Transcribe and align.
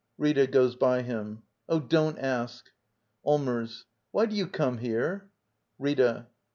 Rita. 0.17 0.47
[Goes 0.47 0.75
by 0.75 1.03
him.] 1.03 1.43
Oh, 1.69 1.79
don't 1.79 2.17
asL 2.17 2.63
Allmers. 3.23 3.83
Why 4.09 4.25
do 4.25 4.35
you 4.35 4.47
come 4.47 4.79
here? 4.79 5.29
Rita. 5.77 6.25